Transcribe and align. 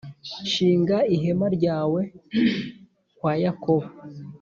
Shinga 0.51 0.97
ihema 1.15 1.47
ryawe 1.55 2.01
kwa 3.17 3.33
Yakobo, 3.43 3.87